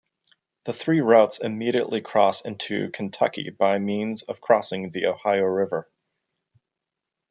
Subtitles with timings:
[0.63, 5.91] The three routes immediately cross into Kentucky by means of crossing the Ohio River.